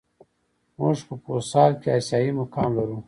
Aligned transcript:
موږ 0.77 0.97
په 1.07 1.13
فوسال 1.23 1.71
کې 1.81 1.87
آسیايي 1.97 2.31
مقام 2.39 2.71
لرو. 2.77 2.97